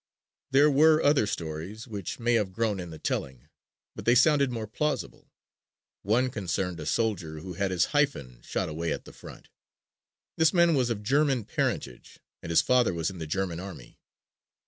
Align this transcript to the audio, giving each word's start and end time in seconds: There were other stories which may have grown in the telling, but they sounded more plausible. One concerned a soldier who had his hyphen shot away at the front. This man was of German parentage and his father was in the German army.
There 0.49 0.71
were 0.71 1.03
other 1.03 1.27
stories 1.27 1.87
which 1.87 2.17
may 2.17 2.33
have 2.33 2.53
grown 2.53 2.79
in 2.79 2.89
the 2.89 2.97
telling, 2.97 3.49
but 3.95 4.03
they 4.03 4.15
sounded 4.15 4.49
more 4.51 4.65
plausible. 4.65 5.29
One 6.01 6.31
concerned 6.31 6.79
a 6.79 6.87
soldier 6.87 7.41
who 7.41 7.53
had 7.53 7.69
his 7.69 7.85
hyphen 7.93 8.41
shot 8.41 8.67
away 8.67 8.91
at 8.91 9.05
the 9.05 9.13
front. 9.13 9.49
This 10.37 10.55
man 10.55 10.73
was 10.73 10.89
of 10.89 11.03
German 11.03 11.43
parentage 11.45 12.17
and 12.41 12.49
his 12.49 12.63
father 12.63 12.95
was 12.95 13.11
in 13.11 13.19
the 13.19 13.27
German 13.27 13.59
army. 13.59 13.99